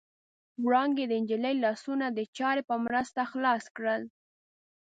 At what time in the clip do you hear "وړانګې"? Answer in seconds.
0.65-1.05